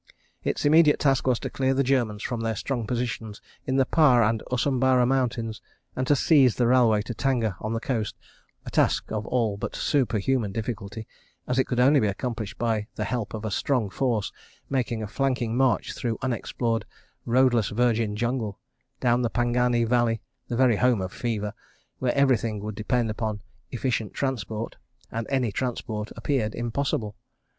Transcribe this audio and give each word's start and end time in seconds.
Its 0.43 0.65
immediate 0.65 0.99
task 0.99 1.27
was 1.27 1.37
to 1.39 1.47
clear 1.47 1.75
the 1.75 1.83
Germans 1.83 2.23
from 2.23 2.39
their 2.41 2.55
strong 2.55 2.87
positions 2.87 3.39
in 3.67 3.75
the 3.75 3.85
Pare 3.85 4.23
and 4.23 4.41
Usambara 4.51 5.05
Mountains, 5.05 5.61
and 5.95 6.07
to 6.07 6.15
seize 6.15 6.55
the 6.55 6.65
railway 6.65 7.03
to 7.03 7.13
Tanga 7.13 7.55
on 7.61 7.73
the 7.73 7.79
coast, 7.79 8.15
a 8.65 8.71
task 8.71 9.11
of 9.11 9.27
all 9.27 9.57
but 9.57 9.75
superhuman 9.75 10.51
difficulty, 10.53 11.05
as 11.47 11.59
it 11.59 11.65
could 11.65 11.79
only 11.79 11.99
be 11.99 12.07
accomplished 12.07 12.57
by 12.57 12.87
the 12.95 13.03
help 13.03 13.35
of 13.35 13.45
a 13.45 13.51
strong 13.51 13.91
force 13.91 14.31
making 14.71 15.03
a 15.03 15.07
flanking 15.07 15.55
march 15.55 15.93
through 15.93 16.17
unexplored 16.23 16.83
roadless 17.27 17.69
virgin 17.69 18.15
jungle, 18.15 18.59
down 19.01 19.21
the 19.21 19.29
Pangani 19.29 19.83
valley, 19.85 20.19
the 20.47 20.55
very 20.57 20.77
home 20.77 20.99
of 20.99 21.13
fever, 21.13 21.53
where 21.99 22.15
everything 22.15 22.59
would 22.59 22.73
depend 22.73 23.11
upon 23.11 23.43
efficient 23.69 24.15
transport—and 24.15 25.27
any 25.29 25.51
transport 25.51 26.09
appeared 26.15 26.55
impossible. 26.55 27.15